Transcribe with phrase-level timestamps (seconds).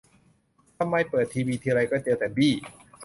[0.77, 2.53] ทำไมเปิดทีวีทีไรก็เจอแต่บี้